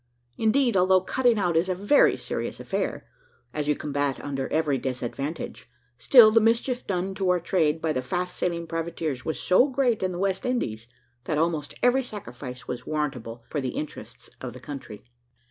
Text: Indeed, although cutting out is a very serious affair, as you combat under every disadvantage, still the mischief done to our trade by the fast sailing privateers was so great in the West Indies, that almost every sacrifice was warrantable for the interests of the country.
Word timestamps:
Indeed, 0.35 0.75
although 0.75 1.01
cutting 1.01 1.37
out 1.37 1.55
is 1.55 1.69
a 1.69 1.75
very 1.75 2.17
serious 2.17 2.59
affair, 2.59 3.05
as 3.53 3.67
you 3.67 3.75
combat 3.75 4.19
under 4.19 4.47
every 4.51 4.79
disadvantage, 4.79 5.69
still 5.99 6.31
the 6.31 6.39
mischief 6.39 6.87
done 6.87 7.13
to 7.13 7.29
our 7.29 7.39
trade 7.39 7.79
by 7.83 7.93
the 7.93 8.01
fast 8.01 8.35
sailing 8.35 8.65
privateers 8.65 9.25
was 9.25 9.39
so 9.39 9.69
great 9.69 10.01
in 10.01 10.11
the 10.11 10.17
West 10.17 10.43
Indies, 10.43 10.87
that 11.25 11.37
almost 11.37 11.75
every 11.83 12.01
sacrifice 12.01 12.67
was 12.67 12.87
warrantable 12.87 13.43
for 13.47 13.61
the 13.61 13.75
interests 13.75 14.31
of 14.41 14.53
the 14.53 14.59
country. 14.59 15.03